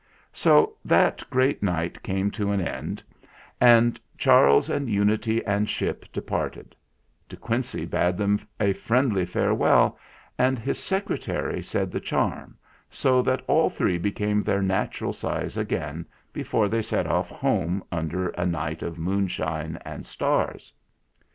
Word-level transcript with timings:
So 0.33 0.77
that 0.83 1.21
great 1.29 1.61
night 1.61 2.01
came 2.01 2.31
to 2.31 2.49
an 2.49 2.59
end, 2.59 3.03
and 3.59 3.93
THE 3.93 3.99
SAD 4.17 4.21
STRANGER 4.21 4.43
159 4.55 4.61
Charles 4.63 4.69
and 4.71 4.89
Unity 4.89 5.45
and 5.45 5.69
Ship 5.69 6.11
departed; 6.11 6.75
De 7.29 7.35
Quincey 7.37 7.85
bade 7.85 8.17
them 8.17 8.39
a 8.59 8.73
friendly 8.73 9.27
farewell, 9.27 9.99
and 10.39 10.57
his 10.57 10.79
Secretary 10.79 11.61
said 11.61 11.91
the 11.91 11.99
charm, 11.99 12.57
so 12.89 13.21
that 13.21 13.43
all 13.45 13.69
three 13.69 13.99
became 13.99 14.41
their 14.41 14.63
natural 14.63 15.13
size 15.13 15.55
again 15.55 16.07
before 16.33 16.67
they 16.67 16.81
set 16.81 17.05
off 17.05 17.29
home 17.29 17.83
under 17.91 18.29
a 18.29 18.45
night 18.47 18.81
of 18.81 18.97
moonshine 18.97 19.77
and 19.85 20.07
stars. 20.07 20.73